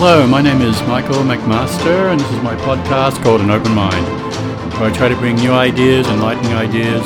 [0.00, 4.06] Hello, my name is Michael McMaster, and this is my podcast called An Open Mind,
[4.78, 7.02] where I try to bring new ideas, enlightening ideas,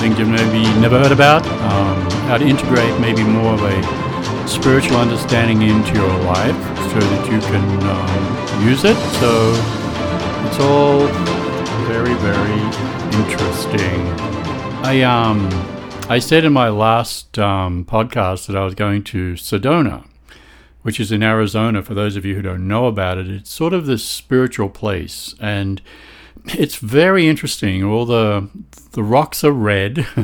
[0.00, 4.96] things you've maybe never heard about, um, how to integrate maybe more of a spiritual
[4.98, 6.54] understanding into your life
[6.92, 8.96] so that you can um, use it.
[9.18, 9.50] So
[10.46, 11.08] it's all
[11.88, 12.60] very, very
[13.18, 14.06] interesting.
[14.84, 15.48] I um
[16.08, 20.04] I said in my last um, podcast that I was going to Sedona,
[20.86, 21.82] which is in Arizona.
[21.82, 25.34] For those of you who don't know about it, it's sort of this spiritual place,
[25.40, 25.82] and
[26.44, 27.82] it's very interesting.
[27.82, 28.48] All the
[28.92, 30.06] the rocks are red,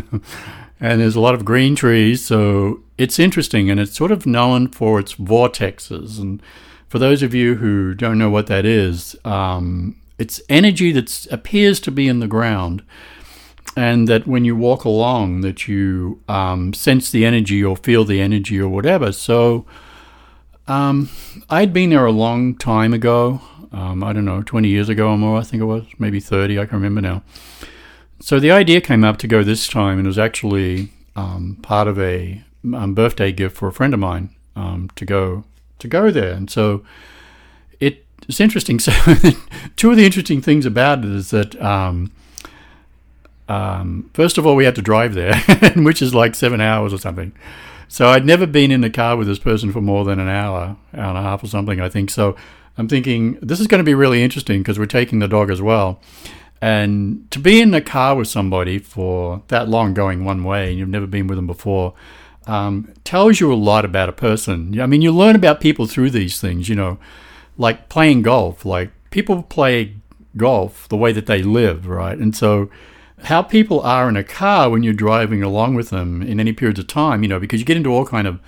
[0.80, 4.68] and there's a lot of green trees, so it's interesting, and it's sort of known
[4.68, 6.20] for its vortexes.
[6.20, 6.40] And
[6.88, 11.80] for those of you who don't know what that is, um, it's energy that appears
[11.80, 12.84] to be in the ground
[13.76, 18.20] and that when you walk along that you um, sense the energy or feel the
[18.20, 19.64] energy or whatever so
[20.68, 21.08] um,
[21.50, 23.40] i'd been there a long time ago.
[23.72, 26.58] Um, i don't know 20 years ago or more i think it was maybe 30
[26.58, 27.22] i can remember now.
[28.20, 31.88] So the idea came up to go this time and it was actually um, part
[31.88, 35.42] of a um, birthday gift for a friend of mine um, to go
[35.80, 36.32] to go there.
[36.32, 36.84] And so
[37.80, 38.78] it, it's interesting.
[38.86, 38.92] So
[39.74, 42.12] two of the interesting things about it is that um,
[44.14, 45.34] first of all, we had to drive there,
[45.76, 47.32] which is like seven hours or something.
[47.92, 50.78] So I'd never been in a car with this person for more than an hour,
[50.94, 52.08] hour and a half or something, I think.
[52.08, 52.34] So
[52.78, 55.60] I'm thinking this is going to be really interesting because we're taking the dog as
[55.60, 56.00] well.
[56.62, 60.78] And to be in a car with somebody for that long going one way and
[60.78, 61.92] you've never been with them before
[62.46, 64.80] um, tells you a lot about a person.
[64.80, 66.98] I mean, you learn about people through these things, you know,
[67.58, 68.64] like playing golf.
[68.64, 69.96] Like people play
[70.34, 72.16] golf the way that they live, right?
[72.16, 72.70] And so
[73.24, 76.80] how people are in a car when you're driving along with them in any periods
[76.80, 78.40] of time, you know, because you get into all kind of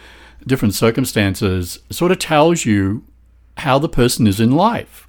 [0.46, 3.04] different circumstances, sort of tells you
[3.58, 5.08] how the person is in life.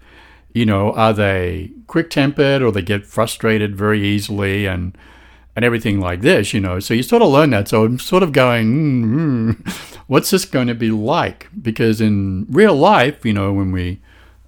[0.54, 4.98] You know, are they quick tempered or they get frustrated very easily and
[5.56, 6.80] and everything like this, you know.
[6.80, 7.70] So you sort of learn that.
[7.70, 11.48] So I'm sort of going, mm, mm, what's this going to be like?
[11.62, 14.02] Because in real life, you know, when we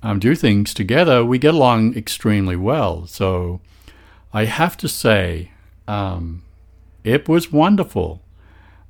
[0.03, 3.07] um, do things together, we get along extremely well.
[3.07, 3.61] So
[4.33, 5.51] I have to say,
[5.87, 6.43] um,
[7.03, 8.21] it was wonderful.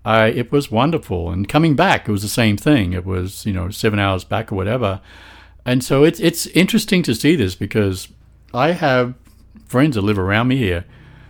[0.04, 1.30] I, it was wonderful.
[1.30, 2.94] And coming back, it was the same thing.
[2.94, 5.02] It was, you know, seven hours back or whatever.
[5.66, 8.08] And so it's, it's interesting to see this because
[8.54, 9.16] I have
[9.66, 10.86] friends that live around me here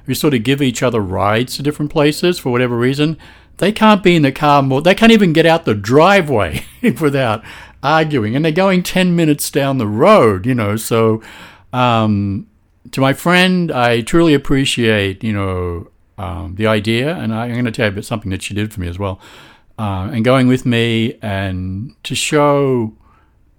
[0.06, 3.18] who sort of give each other rides to different places for whatever reason.
[3.58, 4.82] They can't be in the car more.
[4.82, 6.64] They can't even get out the driveway
[7.02, 7.44] without
[7.84, 8.36] arguing.
[8.36, 10.78] And they're going 10 minutes down the road, you know.
[10.78, 11.22] So,
[11.74, 12.47] um,
[12.92, 17.66] to my friend, I truly appreciate, you know, um, the idea, and I, am going
[17.66, 19.20] to tell you about something that she did for me as well,
[19.78, 22.94] uh, and going with me and to show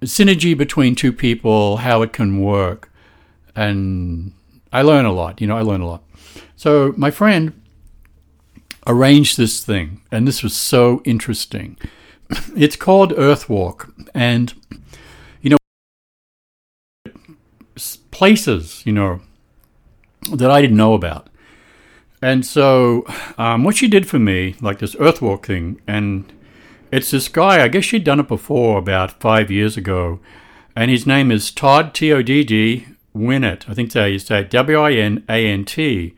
[0.02, 2.90] synergy between two people, how it can work,
[3.54, 4.32] and
[4.72, 5.40] I learn a lot.
[5.40, 6.02] You know, I learn a lot.
[6.56, 7.60] So my friend
[8.86, 11.76] arranged this thing, and this was so interesting.
[12.56, 14.52] It's called Earthwalk, and
[18.18, 19.20] places, you know,
[20.34, 21.28] that I didn't know about.
[22.20, 23.06] And so,
[23.38, 26.32] um, what she did for me, like this earthwalk thing, and
[26.90, 30.18] it's this guy, I guess she'd done it before about five years ago,
[30.74, 33.70] and his name is Todd, T O D D, Winant.
[33.70, 36.16] I think you say W I N A N T.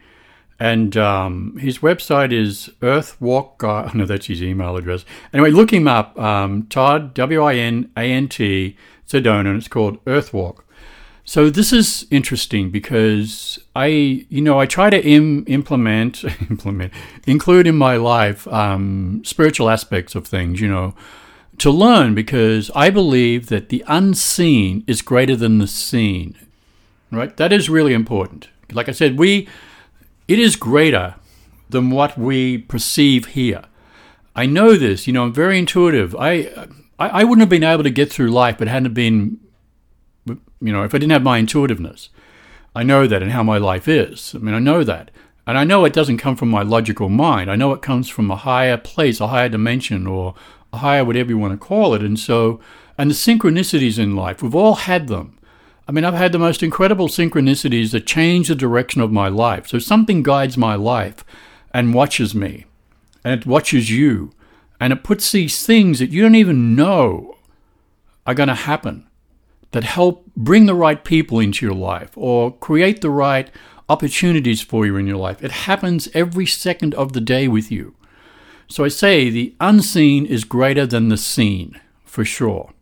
[0.58, 3.90] And um, his website is Earthwalk Guy.
[3.94, 5.04] No, that's his email address.
[5.34, 6.18] Anyway, look him up.
[6.18, 8.76] Um, Todd, W I N A N T,
[9.06, 10.60] Sedona, and it's called Earthwalk.
[11.24, 13.86] So this is interesting because I,
[14.28, 16.92] you know, I try to Im- implement, implement,
[17.26, 20.94] include in my life um, spiritual aspects of things, you know,
[21.58, 26.36] to learn because I believe that the unseen is greater than the seen,
[27.10, 27.36] right?
[27.36, 28.48] That is really important.
[28.72, 29.46] Like I said, we,
[30.26, 31.16] it is greater
[31.68, 33.62] than what we perceive here.
[34.34, 36.16] I know this, you know, I'm very intuitive.
[36.16, 36.50] I,
[36.98, 39.38] I, I wouldn't have been able to get through life, but it hadn't been
[40.26, 42.10] you know, if I didn't have my intuitiveness,
[42.74, 44.34] I know that and how my life is.
[44.34, 45.10] I mean, I know that.
[45.46, 47.50] And I know it doesn't come from my logical mind.
[47.50, 50.34] I know it comes from a higher place, a higher dimension, or
[50.72, 52.02] a higher whatever you want to call it.
[52.02, 52.60] And so,
[52.96, 55.38] and the synchronicities in life, we've all had them.
[55.88, 59.66] I mean, I've had the most incredible synchronicities that change the direction of my life.
[59.66, 61.24] So something guides my life
[61.74, 62.66] and watches me,
[63.24, 64.30] and it watches you,
[64.78, 67.36] and it puts these things that you don't even know
[68.24, 69.08] are going to happen
[69.72, 73.50] that help bring the right people into your life or create the right
[73.88, 75.42] opportunities for you in your life.
[75.42, 77.94] It happens every second of the day with you.
[78.68, 82.72] So I say the unseen is greater than the seen, for sure.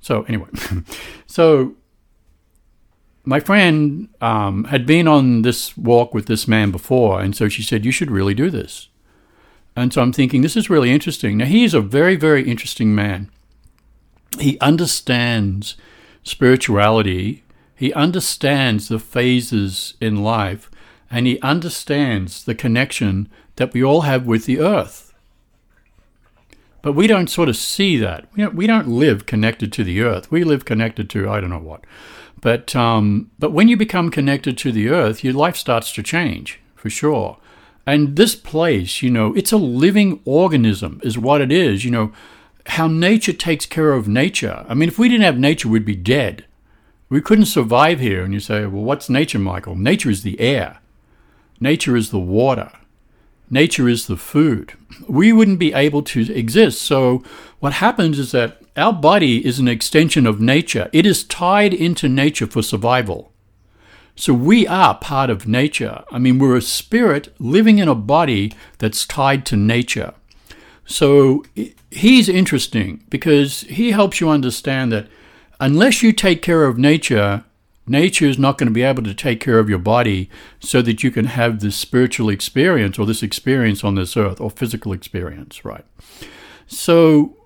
[0.00, 0.48] So anyway,
[1.26, 1.76] so
[3.24, 7.62] my friend um, had been on this walk with this man before, and so she
[7.62, 8.88] said, "You should really do this."
[9.76, 11.36] And so I'm thinking, this is really interesting.
[11.36, 13.30] Now he is a very, very interesting man.
[14.40, 15.76] He understands
[16.28, 17.42] spirituality.
[17.74, 20.70] He understands the phases in life,
[21.10, 25.08] and he understands the connection that we all have with the earth.
[26.82, 28.28] But we don't sort of see that.
[28.54, 30.30] We don't, live connected to the earth.
[30.30, 31.84] We live connected to I don't know what.
[32.40, 36.60] But um, but when you become connected to the earth, your life starts to change
[36.76, 37.38] for sure.
[37.84, 41.84] And this place, you know, it's a living organism, is what it is.
[41.84, 42.12] You know,
[42.68, 44.64] how nature takes care of nature.
[44.68, 46.44] I mean, if we didn't have nature, we'd be dead.
[47.08, 48.22] We couldn't survive here.
[48.22, 49.74] And you say, well, what's nature, Michael?
[49.74, 50.78] Nature is the air,
[51.60, 52.70] nature is the water,
[53.50, 54.74] nature is the food.
[55.08, 56.82] We wouldn't be able to exist.
[56.82, 57.22] So,
[57.60, 62.08] what happens is that our body is an extension of nature, it is tied into
[62.08, 63.32] nature for survival.
[64.14, 66.04] So, we are part of nature.
[66.10, 70.12] I mean, we're a spirit living in a body that's tied to nature.
[70.88, 71.44] So,
[71.90, 75.06] he's interesting because he helps you understand that
[75.60, 77.44] unless you take care of nature,
[77.86, 80.30] nature is not going to be able to take care of your body
[80.60, 84.50] so that you can have this spiritual experience or this experience on this earth or
[84.50, 85.84] physical experience, right?
[86.66, 87.36] So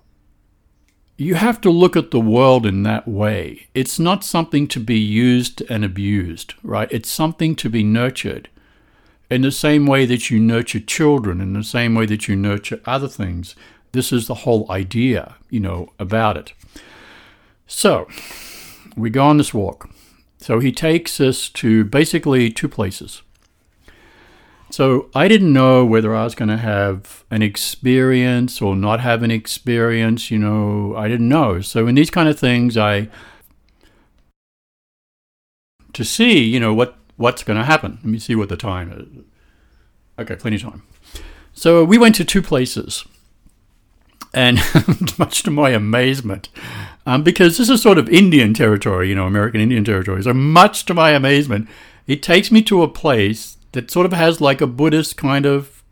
[1.17, 3.67] you have to look at the world in that way.
[3.75, 6.91] It's not something to be used and abused, right?
[6.91, 8.49] It's something to be nurtured
[9.32, 12.81] in the same way that you nurture children, in the same way that you nurture
[12.84, 13.56] other things.
[13.93, 16.52] This is the whole idea, you know, about it.
[17.67, 18.06] So
[18.96, 19.90] we go on this walk.
[20.38, 23.23] So he takes us to basically two places.
[24.70, 29.23] So I didn't know whether I was going to have an experience or not have
[29.23, 30.31] an experience.
[30.31, 31.61] You know, I didn't know.
[31.61, 33.08] So in these kind of things, I
[35.93, 37.93] to see, you know, what what's going to happen.
[38.03, 39.25] Let me see what the time is.
[40.19, 40.83] Okay, plenty of time.
[41.55, 43.07] So we went to two places,
[44.35, 44.59] and
[45.19, 46.49] much to my amazement,
[47.07, 50.23] um, because this is sort of Indian territory, you know, American Indian territory.
[50.23, 51.69] So much to my amazement,
[52.07, 55.83] it takes me to a place that sort of has like a Buddhist kind of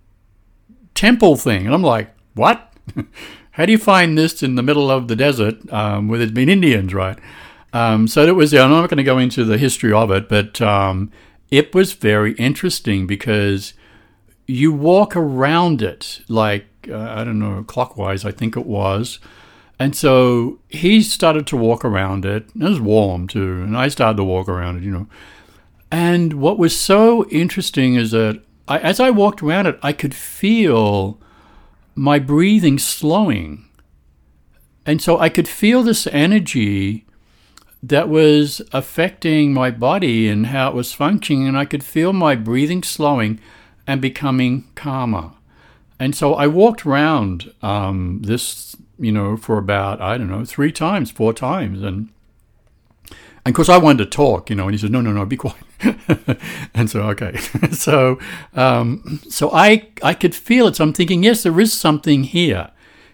[0.94, 1.65] temple thing.
[1.65, 2.73] And I'm like, what?
[3.53, 6.49] How do you find this in the middle of the desert um, where there's been
[6.49, 7.19] Indians, right?
[7.72, 10.61] Um, so it was, I'm not going to go into the history of it, but
[10.61, 11.11] um,
[11.50, 13.75] it was very interesting because
[14.46, 19.20] you walk around it like, uh, I don't know, clockwise, I think it was.
[19.78, 22.49] And so he started to walk around it.
[22.55, 23.62] It was warm too.
[23.62, 25.06] And I started to walk around it, you know.
[25.90, 30.14] And what was so interesting is that I, as I walked around it, I could
[30.14, 31.19] feel
[31.94, 33.69] my breathing slowing.
[34.84, 37.06] And so I could feel this energy
[37.82, 41.49] that was affecting my body and how it was functioning.
[41.49, 43.41] And I could feel my breathing slowing
[43.87, 45.32] and becoming calmer.
[45.99, 50.72] And so I walked around um, this, you know, for about, I don't know, three
[50.72, 51.82] times, four times.
[51.82, 52.10] And
[53.44, 55.25] and of course, I wanted to talk, you know, and he said, "No, no, no,
[55.25, 55.56] be quiet."
[56.75, 57.37] and so, okay,
[57.72, 58.19] so,
[58.55, 60.77] um, so I, I could feel it.
[60.77, 62.70] So I'm thinking, yes, there is something here.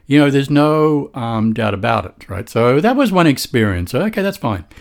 [0.06, 2.48] You know, there's no um, doubt about it, right?
[2.48, 3.94] So that was one experience.
[3.94, 4.64] Okay, that's fine.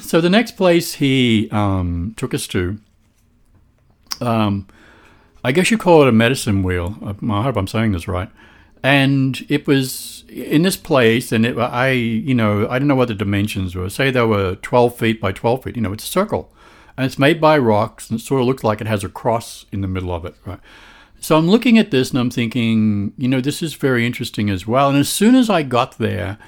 [0.00, 2.80] So the next place he um, took us to,
[4.20, 4.66] um,
[5.44, 6.96] I guess you call it a medicine wheel.
[7.30, 8.28] I hope I'm saying this right.
[8.82, 13.08] And it was in this place, and it, I, you know, I don't know what
[13.08, 13.88] the dimensions were.
[13.88, 15.76] Say they were 12 feet by 12 feet.
[15.76, 16.52] You know, it's a circle,
[16.96, 19.66] and it's made by rocks, and it sort of looks like it has a cross
[19.70, 20.60] in the middle of it, right?
[21.20, 24.66] So I'm looking at this, and I'm thinking, you know, this is very interesting as
[24.66, 24.88] well.
[24.88, 26.38] And as soon as I got there,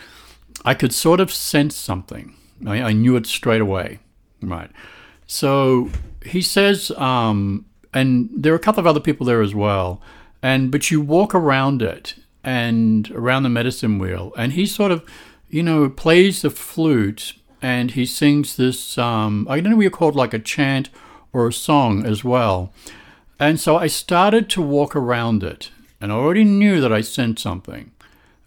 [0.65, 2.35] I could sort of sense something.
[2.67, 3.99] I, I knew it straight away,
[4.43, 4.71] right?
[5.27, 5.91] So
[6.25, 10.01] he says, um, and there are a couple of other people there as well.
[10.43, 15.05] And but you walk around it, and around the medicine wheel, and he sort of,
[15.51, 18.97] you know, plays the flute and he sings this.
[18.97, 20.89] Um, I don't know what you call it, like a chant
[21.33, 22.73] or a song as well.
[23.41, 27.39] And so I started to walk around it, and I already knew that I sent
[27.39, 27.93] something.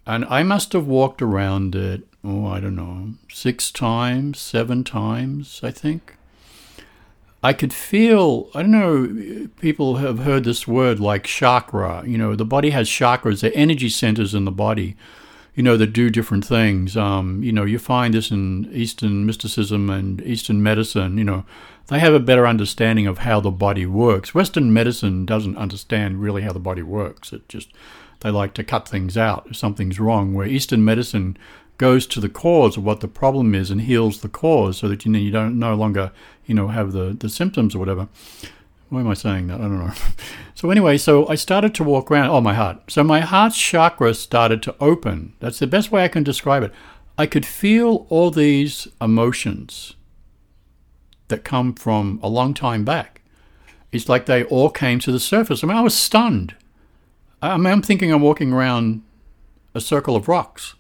[0.06, 5.62] And I must have walked around it, oh, I don't know, six times, seven times,
[5.64, 6.16] I think.
[7.44, 12.04] I could feel, I don't know, people have heard this word like chakra.
[12.06, 14.96] You know, the body has chakras, they're energy centers in the body,
[15.55, 16.96] you know, that do different things.
[16.96, 21.46] Um, you know, you find this in Eastern mysticism and Eastern medicine, you know,
[21.88, 24.34] they have a better understanding of how the body works.
[24.34, 27.34] Western medicine doesn't understand really how the body works.
[27.34, 27.70] It just,
[28.22, 31.38] they like to cut things out if something's wrong, where Eastern medicine
[31.77, 35.03] goes to the cause of what the problem is and heals the cause so that
[35.03, 36.12] you know you don't no longer
[36.46, 38.08] you know have the the symptoms or whatever
[38.92, 39.62] why am I saying that?
[39.62, 39.94] I don't know.
[40.54, 42.30] so anyway, so I started to walk around.
[42.30, 42.92] Oh, my heart.
[42.92, 45.34] So my heart's chakra started to open.
[45.40, 46.74] That's the best way I can describe it.
[47.18, 49.94] I could feel all these emotions
[51.30, 53.22] that come from a long time back.
[53.94, 55.64] It's like they all came to the surface.
[55.64, 56.54] I mean, I was stunned.
[57.42, 59.04] I mean, I'm thinking I'm walking around
[59.74, 60.76] a circle of rocks.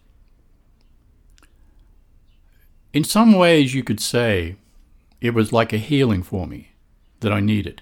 [2.91, 4.57] In some ways, you could say
[5.21, 6.71] it was like a healing for me
[7.21, 7.81] that I needed.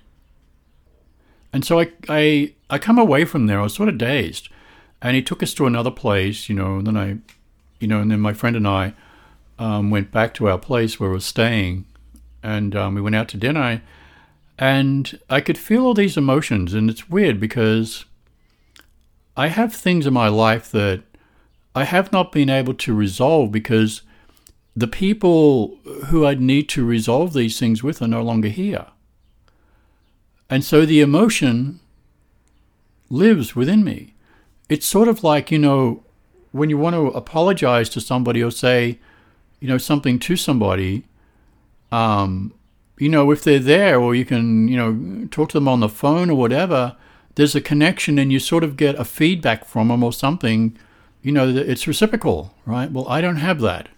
[1.51, 3.59] And so I, I, I come away from there.
[3.59, 4.49] I was sort of dazed,
[5.01, 6.77] and he took us to another place, you know.
[6.77, 7.17] And then I,
[7.79, 8.93] you know, and then my friend and I
[9.57, 11.85] um, went back to our place where we were staying,
[12.43, 13.81] and um, we went out to dinner,
[14.57, 18.05] and I could feel all these emotions, and it's weird because
[19.35, 21.01] I have things in my life that
[21.73, 24.01] I have not been able to resolve because
[24.75, 25.77] the people
[26.07, 28.87] who I need to resolve these things with are no longer here.
[30.49, 31.79] And so the emotion
[33.09, 34.13] lives within me.
[34.67, 36.03] It's sort of like, you know,
[36.51, 38.99] when you want to apologize to somebody or say,
[39.59, 41.03] you know, something to somebody,
[41.91, 42.53] um,
[42.97, 45.89] you know, if they're there or you can, you know, talk to them on the
[45.89, 46.95] phone or whatever,
[47.35, 50.77] there's a connection and you sort of get a feedback from them or something,
[51.21, 52.91] you know, it's reciprocal, right?
[52.91, 53.89] Well, I don't have that.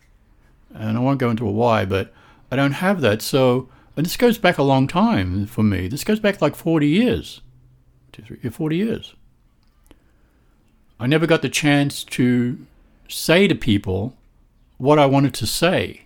[0.73, 2.13] And I won't go into a why, but
[2.51, 3.21] I don't have that.
[3.21, 3.69] So,
[4.01, 5.87] and this goes back a long time for me.
[5.87, 7.41] This goes back like 40 years.
[8.49, 9.13] 40 years.
[10.99, 12.65] I never got the chance to
[13.07, 14.17] say to people
[14.79, 16.05] what I wanted to say.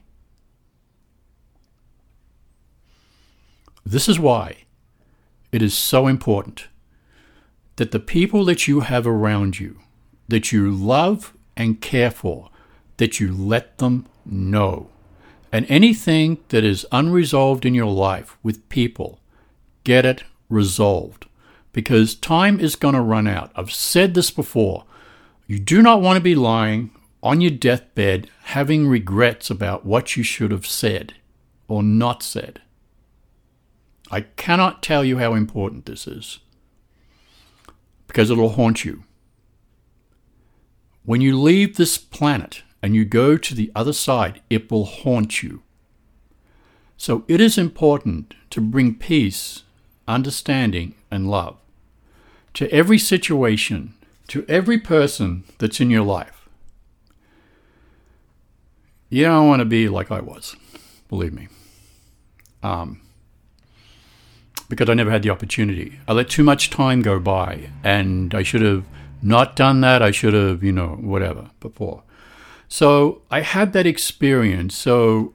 [3.85, 4.65] This is why
[5.53, 6.67] it is so important
[7.77, 9.79] that the people that you have around you,
[10.27, 12.49] that you love and care for,
[12.97, 14.89] that you let them know
[15.55, 19.21] and anything that is unresolved in your life with people,
[19.85, 21.27] get it resolved.
[21.71, 23.53] Because time is going to run out.
[23.55, 24.83] I've said this before.
[25.47, 26.91] You do not want to be lying
[27.23, 31.13] on your deathbed having regrets about what you should have said
[31.69, 32.61] or not said.
[34.11, 36.39] I cannot tell you how important this is
[38.07, 39.05] because it'll haunt you.
[41.05, 45.41] When you leave this planet, and you go to the other side, it will haunt
[45.41, 45.63] you.
[46.97, 49.63] So it is important to bring peace,
[50.07, 51.57] understanding, and love
[52.53, 53.95] to every situation,
[54.27, 56.47] to every person that's in your life.
[59.09, 60.55] You don't want to be like I was,
[61.09, 61.47] believe me.
[62.61, 63.01] Um,
[64.69, 65.99] because I never had the opportunity.
[66.07, 68.85] I let too much time go by, and I should have
[69.23, 70.03] not done that.
[70.03, 72.03] I should have, you know, whatever before.
[72.67, 74.75] So I had that experience.
[74.75, 75.33] So,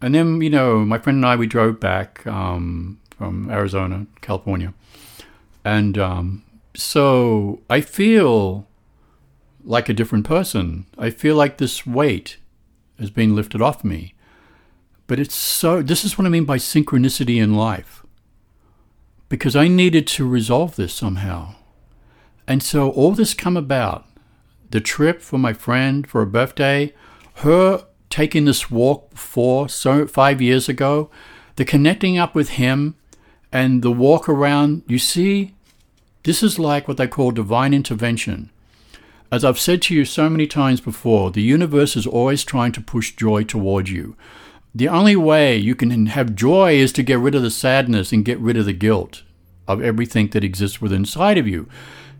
[0.00, 4.74] and then, you know, my friend and I, we drove back um, from Arizona, California.
[5.64, 6.44] And um,
[6.74, 8.66] so I feel
[9.64, 10.86] like a different person.
[10.96, 12.38] I feel like this weight
[12.98, 14.14] has been lifted off me.
[15.06, 18.04] But it's so, this is what I mean by synchronicity in life.
[19.28, 21.54] Because I needed to resolve this somehow.
[22.46, 24.06] And so all this come about
[24.70, 26.92] the trip for my friend for a birthday,
[27.36, 31.10] her taking this walk before, so five years ago,
[31.56, 32.94] the connecting up with him
[33.52, 35.54] and the walk around, you see,
[36.24, 38.50] this is like what they call divine intervention.
[39.30, 42.80] As I've said to you so many times before, the universe is always trying to
[42.80, 44.16] push joy toward you.
[44.74, 48.24] The only way you can have joy is to get rid of the sadness and
[48.24, 49.22] get rid of the guilt
[49.66, 51.68] of everything that exists within inside of you.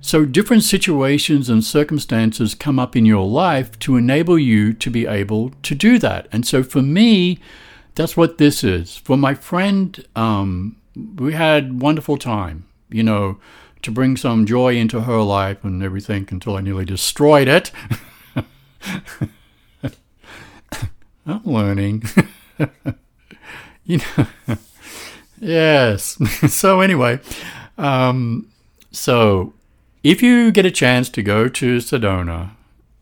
[0.01, 5.07] So, different situations and circumstances come up in your life to enable you to be
[5.07, 6.29] able to do that.
[6.31, 7.41] And so, for me,
[7.97, 8.97] that's what this is.
[8.99, 10.77] For my friend, um,
[11.17, 13.39] we had wonderful time, you know,
[13.83, 17.73] to bring some joy into her life and everything until I nearly destroyed it.
[21.27, 22.05] I'm learning.
[23.85, 24.27] you know.
[25.41, 26.19] yes.
[26.53, 27.19] so anyway,
[27.79, 28.49] um,
[28.93, 29.53] so
[30.11, 32.53] if you get a chance to go to Sedona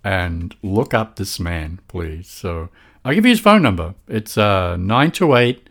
[0.03, 2.29] and look up this man, please.
[2.29, 2.71] So
[3.05, 3.95] I'll give you his phone number.
[4.09, 5.69] It's uh, 928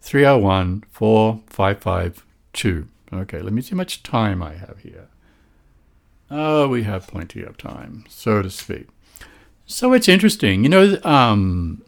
[0.00, 2.88] 301 4552.
[3.12, 5.08] Okay, let me see how much time I have here.
[6.30, 8.86] Oh, we have plenty of time, so to speak.
[9.66, 10.62] So it's interesting.
[10.62, 11.82] You know, um,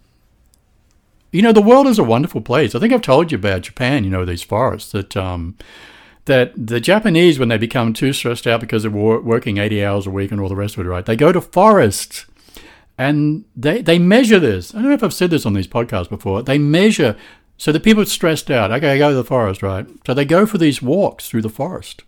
[1.30, 2.74] you know, the world is a wonderful place.
[2.74, 5.56] I think I've told you about Japan, you know, these forests that um,
[6.26, 10.10] that the Japanese, when they become too stressed out because they're working 80 hours a
[10.10, 12.26] week and all the rest of it, right, they go to forests
[12.98, 14.74] And they, they measure this.
[14.74, 16.42] I don't know if I've said this on these podcasts before.
[16.42, 17.16] They measure
[17.62, 18.72] so the people stressed out.
[18.72, 19.86] Okay, I go to the forest, right?
[20.04, 22.02] So they go for these walks through the forest.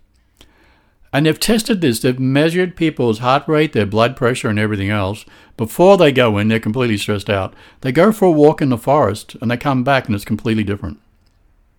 [1.13, 2.01] And they've tested this.
[2.01, 5.25] They've measured people's heart rate, their blood pressure, and everything else.
[5.57, 7.55] Before they go in, they're completely stressed out.
[7.83, 10.65] They go for a walk in the forest and they come back and it's completely
[10.65, 10.99] different.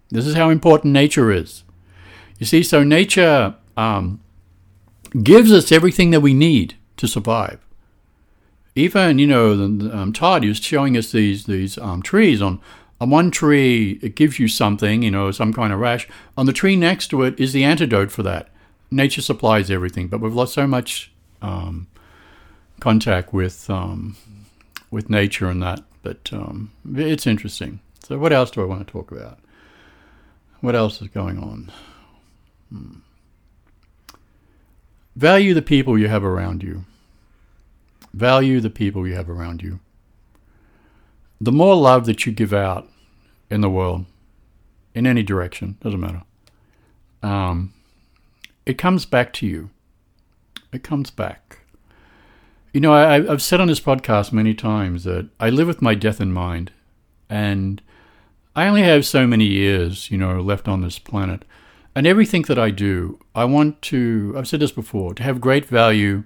[0.10, 1.66] This is how important nature is.
[2.40, 4.20] You see, so nature um,
[5.24, 7.60] gives us everything that we need to survive.
[8.76, 12.60] Even, you know, um, Todd is showing us these these um, trees on
[13.00, 16.08] on one tree, it gives you something, you know, some kind of rash.
[16.38, 18.50] On the tree next to it is the antidote for that.
[18.90, 21.12] Nature supplies everything, but we've lost so much
[21.42, 21.88] um,
[22.80, 24.16] contact with um,
[24.92, 25.82] with nature and that.
[26.04, 27.80] But um, it's interesting.
[28.04, 29.40] So, what else do I want to talk about?
[30.62, 31.72] What else is going on?
[32.70, 33.00] Hmm.
[35.16, 36.86] Value the people you have around you.
[38.14, 39.80] Value the people you have around you
[41.40, 42.90] the more love that you give out
[43.50, 44.06] in the world,
[44.94, 46.24] in any direction, doesn't matter,
[47.22, 47.74] um,
[48.66, 49.70] it comes back to you.
[50.72, 51.60] It comes back.
[52.74, 55.96] You know, I, have said on this podcast many times that I live with my
[55.96, 56.72] death in mind,
[57.30, 57.82] and
[58.56, 61.44] I only have so many years, you know, left on this planet.
[61.96, 65.66] And everything that I do, I want to, I've said this before, to have great
[65.66, 66.26] value,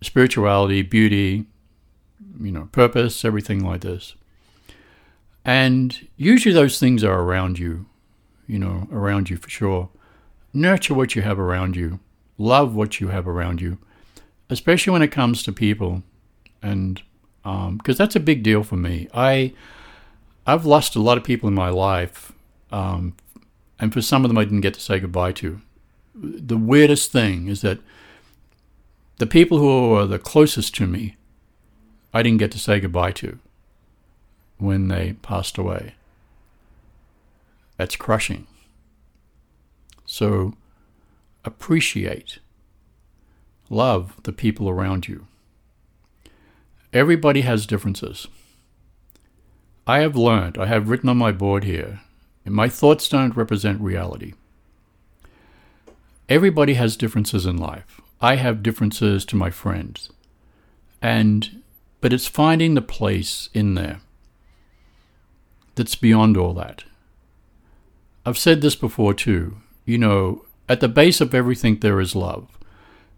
[0.00, 1.46] spirituality, beauty,
[2.40, 4.14] you know, purpose, everything like this.
[5.44, 7.86] And usually those things are around you,
[8.46, 9.88] you know, around you for sure.
[10.52, 11.98] Nurture what you have around you,
[12.36, 13.78] love what you have around you,
[14.48, 16.02] especially when it comes to people.
[16.62, 17.02] And
[17.42, 19.08] because um, that's a big deal for me.
[19.12, 19.52] I,
[20.46, 22.32] I've lost a lot of people in my life,
[22.70, 23.14] um,
[23.78, 25.60] and for some of them I didn't get to say goodbye to.
[26.14, 27.78] The weirdest thing is that
[29.18, 31.16] the people who are the closest to me,
[32.12, 33.38] I didn't get to say goodbye to
[34.58, 35.94] when they passed away.
[37.76, 38.46] That's crushing.
[40.04, 40.54] So
[41.44, 42.38] appreciate,
[43.70, 45.26] love the people around you.
[46.92, 48.26] Everybody has differences.
[49.86, 52.00] I have learned, I have written on my board here,
[52.48, 54.32] and my thoughts don't represent reality.
[56.30, 58.00] Everybody has differences in life.
[58.22, 60.08] I have differences to my friends.
[61.02, 61.62] And
[62.00, 64.00] but it's finding the place in there
[65.74, 66.84] that's beyond all that.
[68.24, 69.58] I've said this before too.
[69.84, 72.48] You know, at the base of everything, there is love.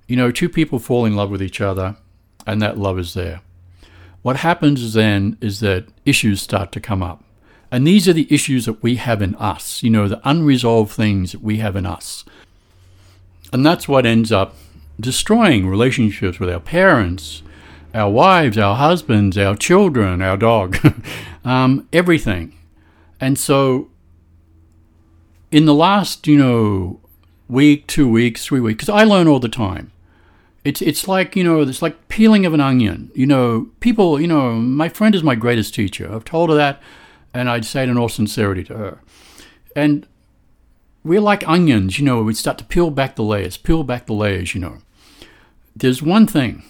[0.08, 1.94] You know, two people fall in love with each other,
[2.48, 3.42] and that love is there.
[4.22, 7.22] What happens then is that issues start to come up.
[7.72, 11.32] And these are the issues that we have in us, you know, the unresolved things
[11.32, 12.24] that we have in us.
[13.52, 14.56] And that's what ends up
[14.98, 17.42] destroying relationships with our parents,
[17.94, 20.78] our wives, our husbands, our children, our dog,
[21.44, 22.54] um, everything.
[23.20, 23.88] And so,
[25.50, 27.00] in the last, you know,
[27.48, 29.92] week, two weeks, three weeks, because I learn all the time.
[30.62, 33.10] It's it's like you know, it's like peeling of an onion.
[33.14, 34.20] You know, people.
[34.20, 36.12] You know, my friend is my greatest teacher.
[36.12, 36.82] I've told her that,
[37.32, 39.00] and I'd say it in all sincerity to her.
[39.76, 40.06] And
[41.04, 41.98] we're like onions.
[41.98, 44.54] You know, we'd start to peel back the layers, peel back the layers.
[44.54, 44.78] You know,
[45.74, 46.64] there's one thing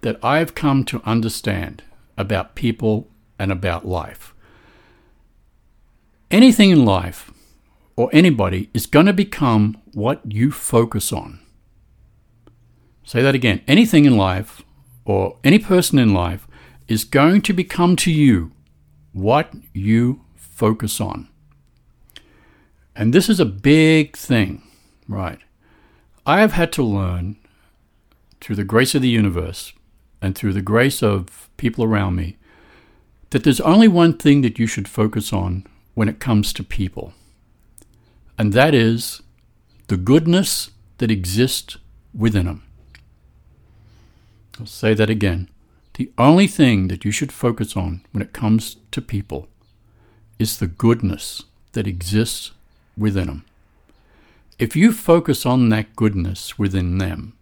[0.00, 1.82] that I've come to understand
[2.16, 4.34] about people and about life.
[6.30, 7.30] Anything in life
[7.96, 11.40] or anybody is going to become what you focus on.
[13.04, 13.62] Say that again.
[13.66, 14.62] Anything in life
[15.04, 16.46] or any person in life
[16.86, 18.52] is going to become to you
[19.20, 21.28] what you focus on.
[22.94, 24.62] And this is a big thing,
[25.08, 25.38] right?
[26.26, 27.36] I have had to learn
[28.40, 29.72] through the grace of the universe
[30.20, 32.36] and through the grace of people around me
[33.30, 37.12] that there's only one thing that you should focus on when it comes to people,
[38.38, 39.20] and that is
[39.88, 41.76] the goodness that exists
[42.14, 42.62] within them.
[44.58, 45.48] I'll say that again.
[45.98, 49.48] The only thing that you should focus on when it comes to people
[50.38, 52.52] is the goodness that exists
[52.96, 53.44] within them.
[54.60, 57.32] If you focus on that goodness within them,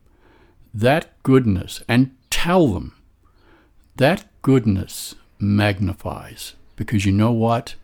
[0.73, 2.95] that goodness, and tell them
[3.97, 7.75] that goodness magnifies because you know what?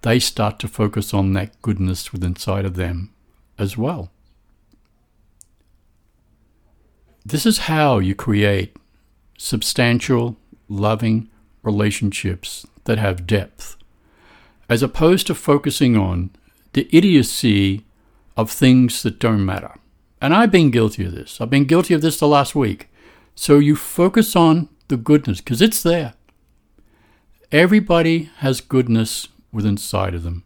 [0.00, 3.12] They start to focus on that goodness within inside of them
[3.58, 4.10] as well.
[7.26, 8.74] This is how you create
[9.38, 10.36] substantial,
[10.68, 11.30] loving
[11.62, 13.76] relationships that have depth,
[14.68, 16.30] as opposed to focusing on
[16.74, 17.86] the idiocy
[18.36, 19.74] of things that don't matter.
[20.20, 21.40] And I've been guilty of this.
[21.40, 22.90] I've been guilty of this the last week.
[23.34, 26.14] So you focus on the goodness, because it's there.
[27.50, 30.44] Everybody has goodness within inside of them.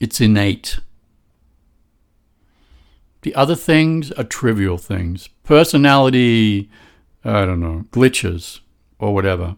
[0.00, 0.78] It's innate.
[3.22, 5.28] The other things are trivial things.
[5.44, 6.70] Personality,
[7.24, 8.60] I don't know, glitches
[8.98, 9.56] or whatever.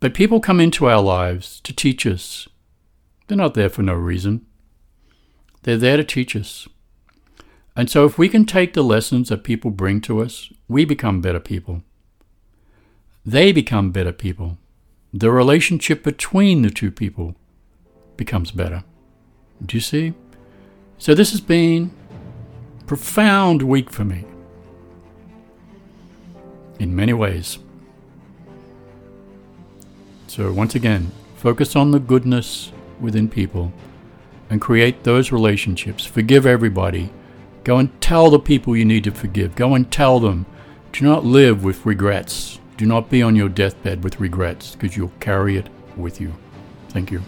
[0.00, 2.48] But people come into our lives to teach us.
[3.26, 4.44] They're not there for no reason.
[5.62, 6.68] They're there to teach us.
[7.76, 11.20] And so if we can take the lessons that people bring to us, we become
[11.20, 11.82] better people.
[13.24, 14.58] They become better people.
[15.12, 17.36] The relationship between the two people
[18.16, 18.84] becomes better.
[19.64, 20.12] Do you see?
[20.98, 21.92] So this has been
[22.80, 24.24] a profound week for me.
[26.78, 27.58] In many ways.
[30.26, 33.72] So once again, focus on the goodness within people
[34.50, 36.04] and create those relationships.
[36.04, 37.10] Forgive everybody.
[37.62, 39.54] Go and tell the people you need to forgive.
[39.54, 40.46] Go and tell them.
[40.92, 42.58] Do not live with regrets.
[42.76, 46.34] Do not be on your deathbed with regrets because you'll carry it with you.
[46.88, 47.22] Thank you.